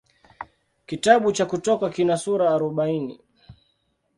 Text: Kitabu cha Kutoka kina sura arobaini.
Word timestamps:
Kitabu 0.85 1.31
cha 1.31 1.45
Kutoka 1.45 1.89
kina 1.89 2.17
sura 2.17 2.45
arobaini. 2.55 3.15